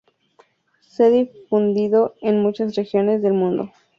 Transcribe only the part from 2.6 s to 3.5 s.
regiones del